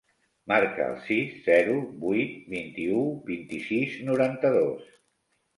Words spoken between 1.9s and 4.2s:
vuit, vint-i-u, vint-i-sis,